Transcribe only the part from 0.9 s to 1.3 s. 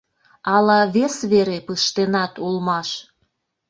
вес